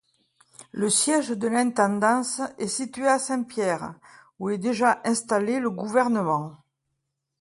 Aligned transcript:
Le 0.71 0.89
siège 0.89 1.29
de 1.29 1.47
l'intendance 1.47 2.41
est 2.57 2.65
situé 2.65 3.05
à 3.07 3.19
Saint-Pierre, 3.19 3.93
où 4.39 4.49
est 4.49 4.57
déjà 4.57 4.99
installé 5.05 5.59
le 5.59 5.69
gouvernement. 5.69 6.57